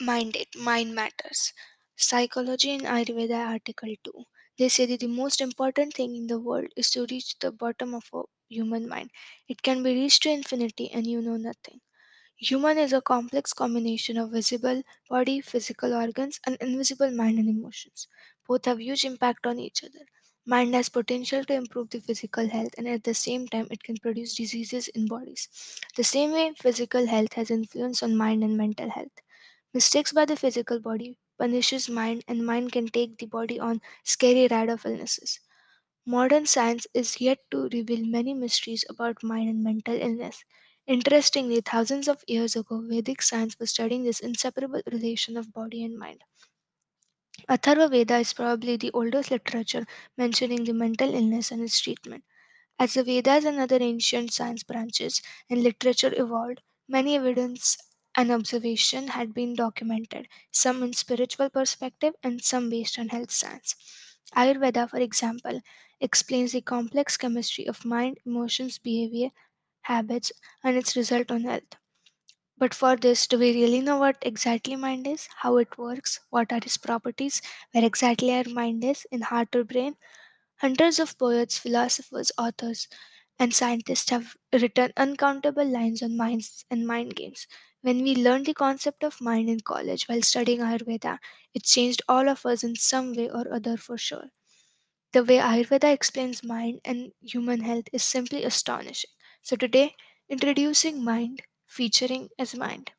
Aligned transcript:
Mind 0.00 0.36
it, 0.36 0.54
mind 0.56 0.94
matters. 0.94 1.52
Psychology 1.96 2.70
in 2.70 2.80
Ayurveda 2.86 3.46
article 3.46 3.94
2. 4.02 4.24
They 4.56 4.70
say 4.70 4.86
that 4.86 5.00
the 5.00 5.06
most 5.06 5.38
important 5.38 5.92
thing 5.92 6.16
in 6.16 6.28
the 6.28 6.40
world 6.40 6.68
is 6.76 6.88
to 6.92 7.04
reach 7.10 7.38
the 7.40 7.52
bottom 7.52 7.94
of 7.94 8.08
a 8.14 8.22
human 8.48 8.88
mind. 8.88 9.10
It 9.48 9.60
can 9.60 9.82
be 9.82 9.94
reached 9.94 10.22
to 10.22 10.30
infinity 10.30 10.90
and 10.90 11.06
you 11.06 11.20
know 11.20 11.36
nothing. 11.36 11.82
Human 12.38 12.78
is 12.78 12.92
a 12.92 13.02
complex 13.02 13.52
combination 13.52 14.18
of 14.18 14.32
visible 14.32 14.82
body, 15.10 15.40
physical 15.42 15.94
organs, 15.94 16.40
and 16.46 16.56
invisible 16.60 17.10
mind 17.12 17.38
and 17.38 17.48
emotions. 17.48 18.08
Both 18.48 18.66
have 18.66 18.80
huge 18.80 19.04
impact 19.04 19.46
on 19.46 19.58
each 19.60 19.84
other. 19.84 20.06
Mind 20.46 20.74
has 20.74 20.88
potential 20.90 21.44
to 21.46 21.54
improve 21.54 21.90
the 21.90 22.00
physical 22.00 22.48
health, 22.48 22.74
and 22.78 22.88
at 22.88 23.04
the 23.04 23.14
same 23.14 23.48
time, 23.48 23.68
it 23.70 23.82
can 23.82 23.98
produce 23.98 24.34
diseases 24.36 24.88
in 24.88 25.06
bodies. 25.08 25.48
The 25.96 26.04
same 26.04 26.32
way 26.32 26.54
physical 26.56 27.06
health 27.06 27.34
has 27.34 27.50
influence 27.50 28.02
on 28.02 28.16
mind 28.16 28.44
and 28.44 28.56
mental 28.56 28.90
health. 28.90 29.12
Mistakes 29.72 30.12
by 30.12 30.24
the 30.24 30.36
physical 30.36 30.80
body 30.80 31.18
punishes 31.38 31.88
mind, 31.88 32.24
and 32.26 32.44
mind 32.44 32.72
can 32.72 32.88
take 32.88 33.18
the 33.18 33.26
body 33.26 33.60
on 33.60 33.80
scary 34.02 34.48
ride 34.48 34.68
of 34.68 34.84
illnesses. 34.84 35.38
Modern 36.06 36.46
science 36.46 36.86
is 36.94 37.20
yet 37.20 37.40
to 37.52 37.68
reveal 37.72 38.04
many 38.06 38.34
mysteries 38.34 38.84
about 38.88 39.22
mind 39.22 39.48
and 39.50 39.62
mental 39.64 39.94
illness. 39.94 40.44
Interestingly, 40.86 41.60
thousands 41.60 42.08
of 42.08 42.24
years 42.28 42.56
ago, 42.56 42.80
Vedic 42.82 43.22
science 43.22 43.58
was 43.58 43.70
studying 43.70 44.04
this 44.04 44.20
inseparable 44.20 44.82
relation 44.90 45.36
of 45.36 45.52
body 45.52 45.84
and 45.84 45.98
mind. 45.98 46.24
Atharva 47.48 47.90
Veda 47.90 48.18
is 48.18 48.32
probably 48.32 48.76
the 48.76 48.92
oldest 48.92 49.32
literature 49.32 49.84
mentioning 50.16 50.62
the 50.62 50.72
mental 50.72 51.12
illness 51.12 51.50
and 51.50 51.60
its 51.60 51.80
treatment. 51.80 52.22
As 52.78 52.94
the 52.94 53.04
Vedas 53.04 53.44
and 53.44 53.58
other 53.60 53.78
ancient 53.82 54.32
science 54.32 54.62
branches 54.64 55.22
and 55.50 55.62
literature 55.62 56.12
evolved, 56.16 56.62
many 56.88 57.16
evidence 57.16 57.78
and 58.16 58.30
observation 58.32 59.08
had 59.08 59.34
been 59.34 59.54
documented, 59.54 60.28
some 60.50 60.82
in 60.82 60.92
spiritual 60.92 61.50
perspective 61.50 62.14
and 62.22 62.42
some 62.42 62.70
based 62.70 62.98
on 62.98 63.08
health 63.10 63.30
science. 63.30 63.76
Ayurveda, 64.36 64.88
for 64.90 64.98
example, 64.98 65.60
explains 66.00 66.52
the 66.52 66.60
complex 66.60 67.16
chemistry 67.16 67.66
of 67.66 67.84
mind, 67.84 68.18
emotions, 68.26 68.78
behavior, 68.78 69.30
habits, 69.82 70.32
and 70.64 70.76
its 70.76 70.96
result 70.96 71.30
on 71.30 71.42
health. 71.44 71.76
But 72.58 72.74
for 72.74 72.96
this, 72.96 73.26
do 73.26 73.38
we 73.38 73.54
really 73.54 73.80
know 73.80 73.96
what 73.98 74.18
exactly 74.20 74.76
mind 74.76 75.06
is, 75.06 75.26
how 75.36 75.56
it 75.56 75.78
works, 75.78 76.20
what 76.28 76.52
are 76.52 76.58
its 76.58 76.76
properties, 76.76 77.40
where 77.72 77.82
exactly 77.84 78.30
our 78.30 78.44
mind 78.44 78.84
is, 78.84 79.06
in 79.10 79.22
heart 79.22 79.56
or 79.56 79.64
brain? 79.64 79.96
Hundreds 80.58 80.98
of 80.98 81.18
poets, 81.18 81.58
philosophers, 81.58 82.32
authors, 82.38 82.88
and 83.38 83.54
scientists 83.54 84.10
have 84.10 84.36
written 84.52 84.92
uncountable 84.96 85.64
lines 85.66 86.02
on 86.02 86.16
minds 86.16 86.64
and 86.70 86.86
mind 86.86 87.16
games. 87.16 87.46
When 87.86 88.02
we 88.02 88.14
learned 88.14 88.44
the 88.44 88.52
concept 88.54 89.02
of 89.02 89.22
mind 89.22 89.48
in 89.48 89.60
college 89.60 90.06
while 90.08 90.20
studying 90.20 90.60
Ayurveda, 90.60 91.18
it 91.54 91.64
changed 91.64 92.02
all 92.06 92.28
of 92.28 92.44
us 92.44 92.62
in 92.62 92.76
some 92.76 93.14
way 93.14 93.30
or 93.30 93.50
other 93.50 93.78
for 93.78 93.96
sure. 93.96 94.28
The 95.12 95.24
way 95.24 95.38
Ayurveda 95.38 95.92
explains 95.92 96.44
mind 96.44 96.80
and 96.84 97.12
human 97.22 97.62
health 97.62 97.88
is 97.92 98.04
simply 98.04 98.44
astonishing. 98.44 99.10
So, 99.42 99.56
today, 99.56 99.96
introducing 100.28 101.04
mind, 101.04 101.42
featuring 101.66 102.30
as 102.38 102.54
mind. 102.54 102.92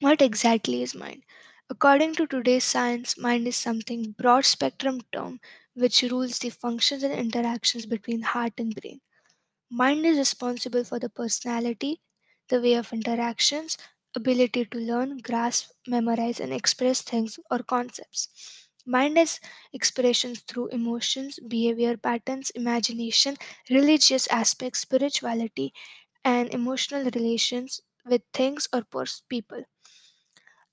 What 0.00 0.20
exactly 0.20 0.82
is 0.82 0.92
mind? 0.92 1.22
According 1.70 2.16
to 2.16 2.26
today's 2.26 2.64
science, 2.64 3.16
mind 3.16 3.46
is 3.46 3.54
something 3.54 4.10
broad 4.10 4.44
spectrum 4.44 5.02
term 5.12 5.40
which 5.74 6.02
rules 6.02 6.40
the 6.40 6.50
functions 6.50 7.04
and 7.04 7.14
interactions 7.14 7.86
between 7.86 8.22
heart 8.22 8.54
and 8.58 8.74
brain. 8.74 9.00
Mind 9.70 10.06
is 10.06 10.18
responsible 10.18 10.84
for 10.84 10.98
the 11.00 11.10
personality, 11.10 12.02
the 12.48 12.60
way 12.60 12.74
of 12.74 12.92
interactions, 12.92 13.76
ability 14.14 14.64
to 14.66 14.78
learn, 14.78 15.18
grasp, 15.18 15.70
memorize, 15.86 16.40
and 16.40 16.52
express 16.52 17.02
things 17.02 17.38
or 17.50 17.60
concepts. 17.60 18.28
Mind 18.86 19.18
has 19.18 19.38
expressions 19.72 20.40
through 20.40 20.68
emotions, 20.68 21.38
behavior 21.46 21.96
patterns, 21.96 22.50
imagination, 22.50 23.36
religious 23.70 24.26
aspects, 24.28 24.80
spirituality, 24.80 25.72
and 26.24 26.52
emotional 26.54 27.04
relations 27.14 27.80
with 28.06 28.22
things 28.32 28.68
or 28.72 28.84
people. 29.28 29.64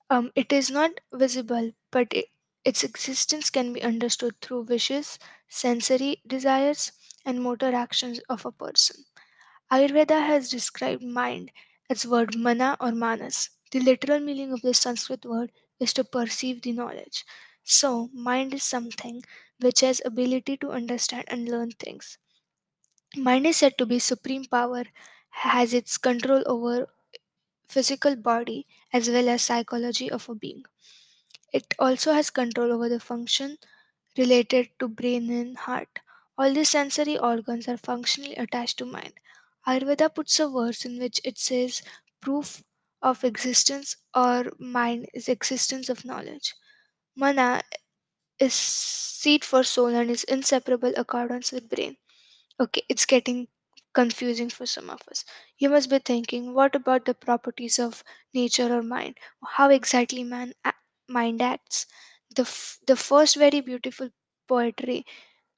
Um, 0.09 0.31
it 0.35 0.52
is 0.52 0.69
not 0.72 1.00
visible, 1.14 1.72
but 1.91 2.08
it, 2.12 2.30
its 2.64 2.84
existence 2.84 3.50
can 3.52 3.72
be 3.74 3.84
understood 3.84 4.40
through 4.41 4.62
wishes, 4.64 5.19
sensory 5.47 6.22
desires, 6.25 6.91
and 7.25 7.41
motor 7.41 7.74
actions 7.74 8.19
of 8.30 8.46
a 8.46 8.52
person. 8.52 9.06
Ayurveda 9.72 10.26
has 10.26 10.50
described 10.50 11.03
mind 11.03 11.52
as 11.88 12.08
word 12.08 12.36
mana 12.36 12.76
or 12.80 12.92
manas. 12.92 13.52
The 13.70 13.80
literal 13.80 14.20
meaning 14.20 14.52
of 14.52 14.62
this 14.64 14.80
Sanskrit 14.80 15.24
word 15.24 15.52
is 15.80 15.94
to 15.94 16.03
perceive 16.03 16.64
the 16.64 16.72
knowledge. 16.72 17.24
So, 17.64 18.09
mind 18.12 18.56
is 18.56 18.64
something 18.64 19.24
which 19.59 19.81
has 19.81 20.02
ability 20.03 20.58
to 20.58 20.72
understand 20.72 21.26
and 21.28 21.48
learn 21.48 21.72
things. 21.74 22.18
Mind 23.18 23.46
is 23.46 23.58
said 23.58 23.78
to 23.78 23.86
be 23.86 24.00
supreme 24.00 24.46
power, 24.46 24.86
has 25.30 25.74
its 25.74 25.97
control 25.97 26.44
over 26.46 26.88
physical 27.68 28.16
body 28.16 28.68
as 28.94 29.09
well 29.09 29.30
as 29.30 29.44
psychology 29.44 30.12
of 30.12 30.30
a 30.30 30.36
being. 30.36 30.66
It 31.53 31.74
also 31.80 32.14
has 32.14 32.30
control 32.30 32.72
over 32.72 32.90
the 32.90 33.00
function 33.00 33.58
related 34.18 34.70
to 34.80 34.88
brain 34.88 35.32
and 35.32 35.58
heart. 35.58 36.00
All 36.38 36.53
these 36.53 36.70
sensory 36.70 37.18
organs 37.18 37.68
are 37.68 37.78
functionally 37.78 38.36
attached 38.36 38.78
to 38.80 38.86
mind. 38.86 39.14
Ayurveda 39.68 40.14
puts 40.14 40.40
a 40.40 40.48
verse 40.50 40.86
in 40.86 41.00
which 41.00 41.20
it 41.24 41.38
says 41.38 41.81
proof 42.22 42.64
of 43.02 43.24
existence 43.24 43.98
or 44.16 44.52
mind 44.59 45.08
is 45.14 45.28
existence 45.30 45.90
of 45.90 46.06
knowledge. 46.06 46.53
Mana 47.16 47.62
is 48.40 48.53
seat 48.53 49.44
for 49.46 49.64
soul 49.64 49.88
and 49.88 50.09
is 50.09 50.24
inseparable 50.26 50.94
accordance 50.98 51.52
with 51.52 51.70
brain. 51.70 51.98
Okay, 52.59 52.84
it's 52.90 53.06
getting 53.06 53.48
confusing 53.94 54.50
for 54.50 54.66
some 54.66 54.90
of 54.90 55.02
us. 55.12 55.26
You 55.58 55.70
must 55.70 55.90
be 55.90 56.00
thinking, 56.00 56.53
what 56.53 56.76
about 56.76 57.06
the 57.06 57.14
properties 57.14 57.80
of 57.80 58.03
nature 58.34 58.74
or 58.74 58.84
mind? 58.84 59.18
How 59.46 59.70
exactly 59.70 60.24
man 60.24 60.53
mind 61.09 61.42
acts? 61.42 61.88
The 62.36 62.44
f- 62.44 62.80
the 62.88 62.96
first 62.97 63.36
very 63.38 63.62
beautiful 63.62 64.09
poetry 64.47 65.06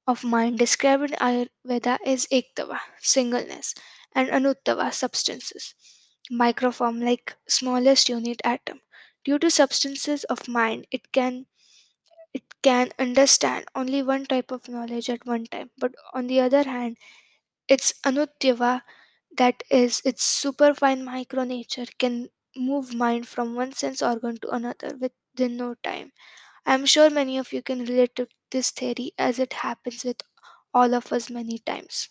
of 0.07 0.24
mind 0.24 0.59
described 0.59 1.03
in 1.03 1.12
Ayurveda 1.28 1.97
is 2.06 2.28
Ektava, 2.31 2.79
singleness, 3.00 3.74
and 4.17 4.29
Anuttava, 4.29 4.94
substances, 4.94 5.75
microform 6.31 7.03
like 7.05 7.38
smallest 7.47 8.09
unit 8.09 8.41
atom. 8.44 8.81
Due 9.25 9.39
to 9.39 9.51
substances 9.51 10.25
of 10.25 10.50
mind, 10.50 10.88
it 10.91 11.13
can 11.13 11.47
it 12.33 12.44
can 12.63 12.89
understand 13.00 13.66
only 13.75 14.01
one 14.01 14.25
type 14.25 14.50
of 14.51 14.69
knowledge 14.69 15.09
at 15.09 15.25
one 15.25 15.45
time. 15.45 15.69
But 15.77 15.94
on 16.13 16.27
the 16.27 16.39
other 16.39 16.63
hand, 16.63 16.97
its 17.67 17.94
Anuttava, 18.06 18.83
that 19.38 19.63
is 19.72 20.01
its 20.06 20.23
superfine 20.23 21.06
micro 21.06 21.44
nature, 21.45 21.85
can 22.00 22.29
move 22.56 22.94
mind 22.95 23.27
from 23.27 23.56
one 23.56 23.73
sense 23.73 24.01
organ 24.01 24.38
to 24.39 24.50
another 24.51 24.97
within 24.97 25.57
no 25.57 25.75
time. 25.83 26.11
I 26.66 26.75
am 26.75 26.85
sure 26.85 27.09
many 27.09 27.38
of 27.39 27.53
you 27.53 27.63
can 27.63 27.79
relate 27.85 28.16
to 28.17 28.27
this 28.51 28.72
theory 28.72 29.13
as 29.17 29.39
it 29.39 29.53
happens 29.53 30.06
with 30.06 30.22
all 30.73 30.94
of 30.95 31.13
us 31.13 31.29
many 31.29 31.59
times. 31.59 32.09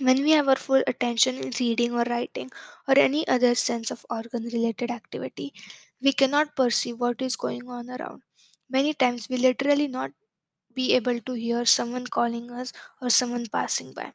When 0.00 0.22
we 0.22 0.32
have 0.32 0.48
our 0.48 0.56
full 0.56 0.82
attention 0.88 1.36
in 1.36 1.52
reading 1.60 1.92
or 1.92 2.02
writing 2.02 2.50
or 2.88 2.98
any 2.98 3.26
other 3.28 3.54
sense 3.54 3.90
of 3.92 4.04
organ 4.10 4.44
related 4.44 4.90
activity, 4.90 5.52
we 6.00 6.12
cannot 6.12 6.56
perceive 6.56 6.98
what 6.98 7.22
is 7.22 7.36
going 7.36 7.68
on 7.68 7.88
around. 7.90 8.22
Many 8.68 8.92
times 8.94 9.28
we 9.28 9.36
literally 9.36 9.86
not 9.86 10.10
be 10.74 10.94
able 10.94 11.20
to 11.20 11.34
hear 11.34 11.64
someone 11.66 12.06
calling 12.06 12.50
us 12.50 12.72
or 13.00 13.10
someone 13.10 13.46
passing 13.48 13.92
by. 13.94 14.14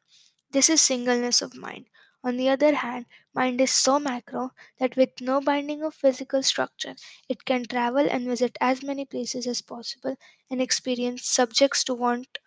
This 0.51 0.69
is 0.69 0.81
singleness 0.81 1.41
of 1.41 1.55
mind. 1.55 1.87
On 2.23 2.37
the 2.37 2.49
other 2.49 2.75
hand, 2.75 3.05
mind 3.33 3.61
is 3.61 3.71
so 3.71 3.99
macro 3.99 4.51
that 4.79 4.95
with 4.97 5.21
no 5.21 5.41
binding 5.41 5.83
of 5.83 5.95
physical 5.95 6.43
structure, 6.43 6.95
it 7.29 7.45
can 7.45 7.65
travel 7.65 8.07
and 8.09 8.27
visit 8.27 8.57
as 8.61 8.83
many 8.83 9.05
places 9.05 9.47
as 9.47 9.61
possible 9.61 10.17
and 10.51 10.61
experience 10.61 11.27
subjects 11.27 11.83
to 11.85 11.93
want 11.93 12.39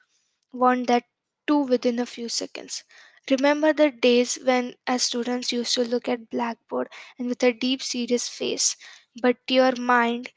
want 0.53 0.87
that 0.89 1.05
too 1.47 1.59
within 1.61 1.99
a 2.01 2.07
few 2.07 2.29
seconds. 2.29 2.85
Remember 3.31 3.73
the 3.73 3.91
days 3.93 4.37
when 4.43 4.75
as 4.87 5.05
students 5.05 5.53
used 5.53 5.75
to 5.75 5.85
look 5.85 6.09
at 6.09 6.31
blackboard 6.31 6.89
and 7.19 7.29
with 7.29 7.43
a 7.45 7.53
deep 7.53 7.83
serious 7.83 8.29
face, 8.29 8.77
but 9.23 9.37
your 9.49 9.77
mind 9.77 10.31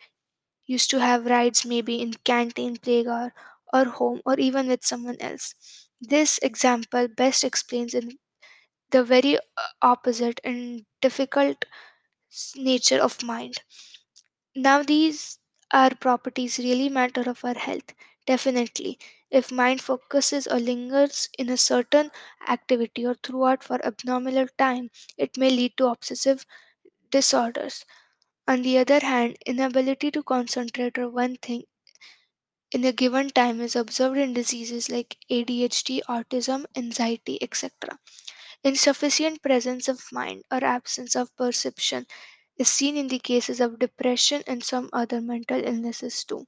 used 0.68 0.90
to 0.92 1.00
have 1.02 1.26
rides 1.26 1.66
maybe 1.66 2.02
in 2.02 2.14
canteen, 2.26 2.78
playground, 2.78 3.34
or 3.74 3.86
home, 3.86 4.22
or 4.26 4.40
even 4.40 4.68
with 4.68 4.86
someone 4.86 5.18
else. 5.22 5.56
This 6.02 6.40
example 6.44 7.08
best 7.08 7.44
explains 7.44 7.94
in 7.94 8.20
the 8.92 9.04
very 9.04 9.38
uh, 9.38 9.42
opposite 9.82 10.42
and 10.44 10.86
difficult 11.02 11.66
nature 12.56 13.00
of 13.02 13.22
mind. 13.24 13.56
Now, 14.56 14.84
these 14.84 15.40
are 15.72 15.92
properties 15.96 16.60
really 16.60 16.90
matter 16.90 17.28
of 17.30 17.44
our 17.44 17.56
health. 17.56 17.94
Definitely, 18.28 19.00
if 19.32 19.52
mind 19.52 19.82
focuses 19.82 20.48
or 20.48 20.60
lingers 20.60 21.30
in 21.38 21.50
a 21.50 21.58
certain 21.58 22.12
activity 22.48 23.06
or 23.06 23.16
throughout 23.16 23.64
for 23.64 23.84
abnormal 23.86 24.48
time, 24.58 24.92
it 25.18 25.38
may 25.38 25.50
lead 25.50 25.78
to 25.78 25.88
obsessive 25.88 26.46
disorders 27.12 27.86
On 28.48 28.62
the 28.64 28.78
other 28.80 29.00
hand, 29.00 29.38
inability 29.46 30.12
to 30.12 30.24
concentrate 30.24 30.98
on 31.00 31.14
one 31.14 31.38
thing 31.38 31.64
in 32.72 32.84
a 32.84 32.92
given 32.92 33.30
time 33.30 33.62
is 33.62 33.76
observed 33.76 34.18
in 34.18 34.34
diseases 34.34 34.90
like 34.90 35.18
ADHD, 35.30 36.02
autism, 36.10 36.66
anxiety, 36.76 37.38
etc. 37.44 38.00
Insufficient 38.64 39.44
presence 39.44 39.88
of 39.88 40.02
mind 40.12 40.44
or 40.52 40.64
absence 40.64 41.16
of 41.16 41.36
perception 41.36 42.08
is 42.58 42.68
seen 42.70 42.98
in 42.98 43.08
the 43.10 43.20
cases 43.20 43.60
of 43.62 43.78
depression 43.80 44.44
and 44.48 44.64
some 44.64 44.90
other 44.94 45.22
mental 45.22 45.64
illnesses 45.64 46.24
too. 46.24 46.48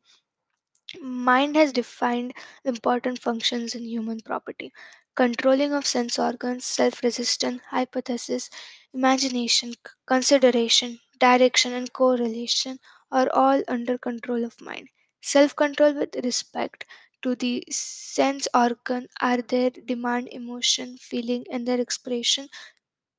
Mind 1.00 1.56
has 1.58 1.74
defined 1.74 2.34
important 2.64 3.20
functions 3.22 3.76
in 3.76 3.84
human 3.84 4.20
property. 4.22 4.72
Controlling 5.16 5.74
of 5.74 5.86
sense 5.86 6.18
organs, 6.18 6.64
self 6.66 7.04
resistance, 7.04 7.62
hypothesis, 7.70 8.50
imagination, 8.94 9.74
consideration, 10.08 11.00
direction, 11.20 11.74
and 11.74 11.94
correlation 11.94 12.80
are 13.12 13.30
all 13.34 13.62
under 13.68 13.98
control 13.98 14.44
of 14.44 14.60
mind. 14.60 14.88
Self 15.22 15.56
control 15.58 15.94
with 15.94 16.16
respect 16.24 16.86
to 17.22 17.36
the 17.36 17.64
sense 17.70 18.48
organ 18.54 19.08
are 19.20 19.42
their 19.42 19.70
demand, 19.72 20.30
emotion, 20.32 20.98
feeling, 20.98 21.46
and 21.52 21.68
their 21.68 21.82
expression 21.82 22.48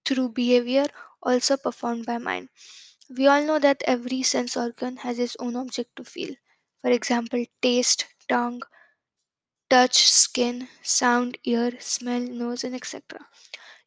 through 0.04 0.30
behavior 0.30 0.86
also 1.22 1.56
performed 1.56 2.06
by 2.06 2.18
mind. 2.18 2.48
We 3.10 3.26
all 3.28 3.44
know 3.44 3.58
that 3.60 3.82
every 3.86 4.22
sense 4.22 4.56
organ 4.56 4.98
has 4.98 5.18
its 5.18 5.36
own 5.40 5.56
object 5.56 5.96
to 5.96 6.04
feel. 6.04 6.36
For 6.82 6.90
example, 6.90 7.44
taste, 7.62 8.06
tongue, 8.28 8.62
touch, 9.68 10.08
skin, 10.08 10.68
sound, 10.82 11.36
ear, 11.44 11.72
smell, 11.80 12.20
nose, 12.20 12.62
and 12.62 12.74
etc. 12.76 13.26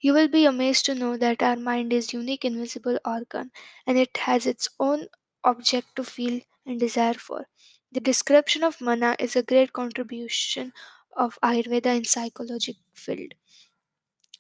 You 0.01 0.13
will 0.13 0.27
be 0.27 0.45
amazed 0.45 0.86
to 0.88 0.95
know 0.95 1.15
that 1.18 1.42
our 1.42 1.56
mind 1.56 1.94
is 1.94 2.13
unique 2.13 2.44
invisible 2.45 3.00
organ 3.06 3.51
and 3.88 3.97
it 3.97 4.18
has 4.18 4.45
its 4.45 4.69
own 4.80 5.07
object 5.44 5.95
to 5.95 6.03
feel 6.03 6.42
and 6.65 6.80
desire 6.80 7.13
for. 7.13 7.47
The 7.92 8.01
description 8.01 8.63
of 8.63 8.81
mana 8.81 9.15
is 9.19 9.36
a 9.36 9.44
great 9.44 9.74
contribution 9.74 10.74
of 11.15 11.39
Ayurveda 11.41 11.95
in 11.95 12.03
psychology 12.06 12.80
field. 12.94 13.33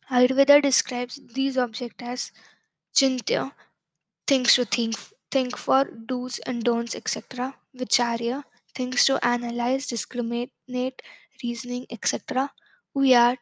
Ayurveda 0.09 0.63
describes 0.63 1.19
these 1.35 1.59
objects 1.59 2.03
as 2.03 2.31
chintya, 2.95 3.53
things 4.27 4.55
to 4.55 4.65
think, 4.65 4.95
think 5.31 5.57
for, 5.57 5.85
do's 5.85 6.39
and 6.39 6.63
don'ts, 6.63 6.95
etc. 6.95 7.55
Vicharya, 7.75 8.45
things 8.75 9.05
to 9.05 9.23
analyze, 9.25 9.87
discriminate, 9.87 11.01
reasoning, 11.43 11.85
etc. 11.91 12.51
We 12.93 13.13
are 13.13 13.37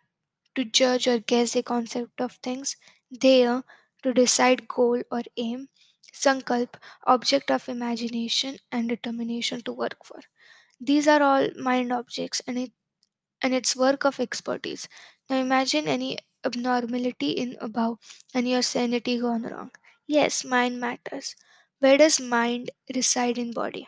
to 0.55 0.65
judge 0.65 1.07
or 1.07 1.19
guess 1.19 1.55
a 1.55 1.63
concept 1.63 2.21
of 2.21 2.33
things. 2.43 2.75
Dheya, 3.13 3.63
to 4.03 4.13
decide 4.13 4.67
goal 4.67 5.01
or 5.11 5.21
aim. 5.37 5.69
Sankalp, 6.13 6.75
object 7.05 7.51
of 7.51 7.69
imagination 7.69 8.57
and 8.71 8.89
determination 8.89 9.61
to 9.63 9.73
work 9.73 10.03
for. 10.05 10.19
These 10.79 11.07
are 11.07 11.23
all 11.23 11.49
mind 11.57 11.91
objects 11.93 12.41
and 12.47 12.59
it 12.59 12.71
and 13.41 13.53
its 13.53 13.75
work 13.75 14.05
of 14.05 14.19
expertise. 14.19 14.87
Now 15.29 15.37
imagine 15.37 15.87
any 15.87 16.17
abnormality 16.45 17.31
in 17.31 17.57
above 17.61 17.99
and 18.33 18.49
your 18.49 18.63
sanity 18.63 19.19
gone 19.19 19.43
wrong. 19.43 19.71
Yes, 20.07 20.43
mind 20.43 20.79
matters. 20.79 21.35
Where 21.79 21.97
does 21.97 22.19
mind 22.19 22.71
reside 22.95 23.37
in 23.37 23.51
body? 23.53 23.87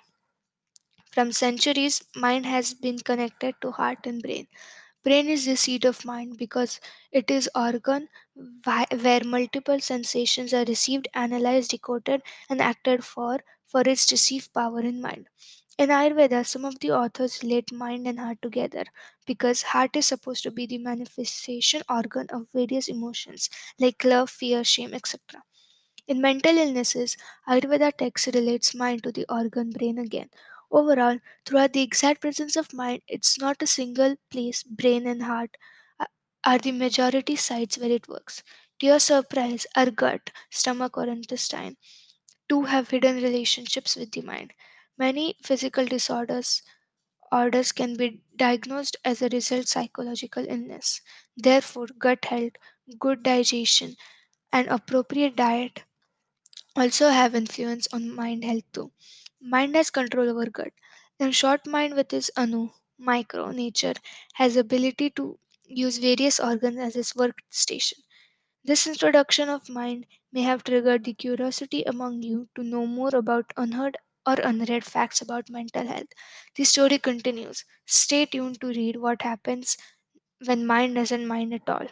From 1.16 1.32
centuries, 1.32 2.04
mind 2.16 2.46
has 2.46 2.76
been 2.76 3.00
connected 3.00 3.56
to 3.62 3.72
heart 3.72 4.06
and 4.06 4.22
brain. 4.22 4.48
Brain 5.04 5.30
is 5.30 5.46
the 5.46 5.56
seat 5.58 5.86
of 5.86 6.06
mind 6.06 6.38
because 6.38 6.80
it 7.12 7.32
is 7.32 7.50
organ 7.56 8.10
where 8.66 9.22
multiple 9.26 9.80
sensations 9.80 10.54
are 10.54 10.66
received, 10.66 11.08
analyzed, 11.14 11.72
decoded, 11.72 12.22
and 12.50 12.62
acted 12.62 13.04
for 13.04 13.40
for 13.66 13.82
its 13.82 14.12
receive 14.12 14.54
power 14.54 14.82
in 14.82 15.02
mind. 15.02 15.28
In 15.78 15.90
Ayurveda, 15.90 16.46
some 16.46 16.66
of 16.66 16.80
the 16.80 16.92
authors 16.92 17.42
relate 17.44 17.72
mind 17.72 18.08
and 18.08 18.20
heart 18.20 18.42
together 18.42 18.86
because 19.26 19.62
heart 19.64 19.96
is 19.96 20.08
supposed 20.08 20.44
to 20.44 20.52
be 20.52 20.66
the 20.68 20.78
manifestation 20.80 21.82
organ 21.90 22.28
of 22.32 22.48
various 22.54 22.88
emotions 22.90 23.50
like 23.80 24.04
love, 24.04 24.30
fear, 24.30 24.64
shame, 24.64 24.94
etc. 24.94 25.44
In 26.08 26.22
mental 26.22 26.58
illnesses, 26.58 27.18
Ayurveda 27.48 27.92
text 27.98 28.28
relates 28.28 28.76
mind 28.76 29.04
to 29.04 29.12
the 29.12 29.26
organ 29.30 29.72
brain 29.72 29.98
again. 30.00 30.30
Overall, 30.72 31.20
throughout 31.46 31.74
the 31.74 31.82
exact 31.82 32.22
presence 32.22 32.56
of 32.56 32.74
mind, 32.74 33.02
it's 33.08 33.40
not 33.40 33.62
a 33.62 33.68
single 33.68 34.16
place, 34.32 34.64
brain 34.64 35.08
and 35.08 35.24
heart 35.24 35.58
are 36.46 36.58
the 36.60 36.72
majority 36.72 37.36
sites 37.36 37.78
where 37.78 37.92
it 37.92 38.08
works. 38.08 38.42
To 38.80 38.86
your 38.88 39.00
surprise, 39.00 39.68
our 39.76 39.92
gut, 39.92 40.32
stomach, 40.50 40.98
or 40.98 41.08
intestine 41.08 41.78
too 42.50 42.64
have 42.64 42.90
hidden 42.90 43.18
relationships 43.18 43.96
with 43.96 44.12
the 44.12 44.22
mind. 44.22 44.54
Many 44.98 45.38
physical 45.44 45.86
disorders 45.86 46.64
orders 47.32 47.72
can 47.72 47.96
be 47.98 48.22
diagnosed 48.36 48.98
as 49.06 49.22
a 49.22 49.30
result 49.30 49.68
psychological 49.68 50.46
illness. 50.50 51.02
Therefore, 51.38 51.88
gut 52.00 52.26
health, 52.26 52.54
good 53.00 53.24
digestion, 53.24 53.96
and 54.54 54.68
appropriate 54.70 55.36
diet 55.36 55.84
also 56.76 57.10
have 57.10 57.36
influence 57.36 57.88
on 57.94 58.10
mind 58.16 58.44
health 58.46 58.64
too. 58.74 58.92
Mind 59.42 59.76
has 59.76 59.90
control 59.92 60.30
over 60.30 60.50
gut. 60.50 60.74
In 61.20 61.32
short, 61.32 61.66
mind 61.66 61.96
with 61.96 62.12
its 62.12 62.30
anu, 62.36 62.72
micro 62.98 63.52
nature, 63.52 63.94
has 64.34 64.58
ability 64.58 65.10
to 65.12 65.40
use 65.64 66.00
various 66.00 66.38
organs 66.40 66.80
as 66.80 66.96
its 66.98 67.14
workstation. 67.14 68.00
This 68.64 68.88
introduction 68.88 69.50
of 69.50 69.70
mind 69.70 70.08
may 70.32 70.42
have 70.44 70.64
triggered 70.66 71.06
the 71.06 71.14
curiosity 71.14 71.84
among 71.84 72.24
you 72.24 72.50
to 72.56 72.64
know 72.64 72.86
more 72.86 73.16
about 73.16 73.54
unheard 73.58 73.98
or 74.28 74.36
unread 74.36 74.86
facts 74.86 75.22
about 75.22 75.50
mental 75.50 75.88
health. 75.88 76.10
The 76.56 76.66
story 76.66 77.00
continues. 77.00 77.66
Stay 77.86 78.26
tuned 78.28 78.62
to 78.62 78.68
read 78.68 78.98
what 78.98 79.22
happens 79.24 79.78
when 80.46 80.66
mind 80.68 80.96
doesn't 80.96 81.28
mind 81.28 81.54
at 81.54 81.70
all. 81.70 81.88